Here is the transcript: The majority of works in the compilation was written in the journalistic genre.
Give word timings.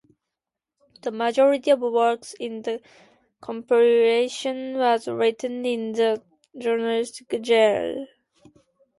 The 1.03 1.11
majority 1.11 1.69
of 1.69 1.81
works 1.81 2.33
in 2.39 2.63
the 2.63 2.81
compilation 3.39 4.75
was 4.77 5.07
written 5.07 5.63
in 5.63 5.91
the 5.91 6.23
journalistic 6.57 7.27
genre. 7.45 8.07